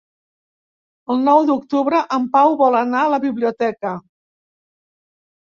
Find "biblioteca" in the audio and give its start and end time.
3.27-3.95